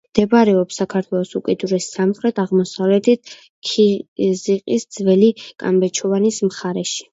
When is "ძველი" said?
4.99-5.33